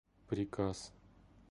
приказ 0.31 0.89